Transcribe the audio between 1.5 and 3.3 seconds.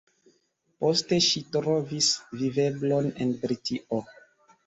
trovis viveblon